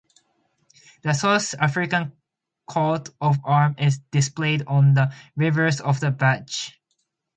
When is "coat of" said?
2.67-3.37